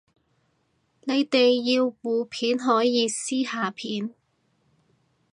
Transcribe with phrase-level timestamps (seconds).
[1.01, 4.15] 你哋要互片可以私下片